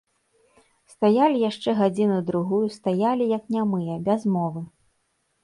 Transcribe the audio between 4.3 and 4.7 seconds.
мовы.